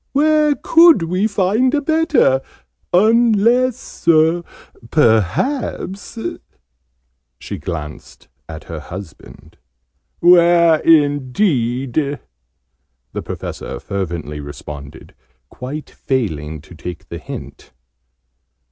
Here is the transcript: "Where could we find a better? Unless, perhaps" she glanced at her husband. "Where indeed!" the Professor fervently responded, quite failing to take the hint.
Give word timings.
"Where 0.13 0.55
could 0.55 1.03
we 1.03 1.27
find 1.27 1.75
a 1.75 1.79
better? 1.79 2.41
Unless, 2.91 4.09
perhaps" 4.89 6.17
she 7.39 7.59
glanced 7.59 8.27
at 8.49 8.63
her 8.63 8.79
husband. 8.79 9.59
"Where 10.19 10.77
indeed!" 10.79 12.19
the 13.13 13.21
Professor 13.21 13.79
fervently 13.79 14.39
responded, 14.39 15.13
quite 15.49 15.91
failing 15.91 16.61
to 16.61 16.73
take 16.73 17.09
the 17.09 17.19
hint. 17.19 17.71